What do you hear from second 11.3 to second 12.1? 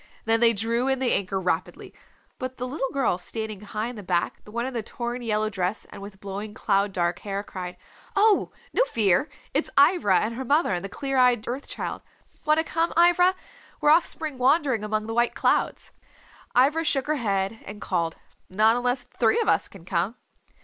Earth Child.